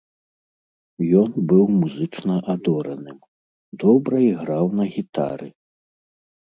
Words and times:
Ён 1.19 1.29
быў 1.51 1.61
музычна 1.81 2.33
адораным, 2.55 3.19
добра 3.85 4.15
іграў 4.33 4.65
на 4.83 4.93
гітары. 4.99 5.47